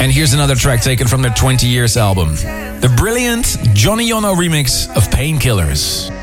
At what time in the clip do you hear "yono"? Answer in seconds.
4.10-4.34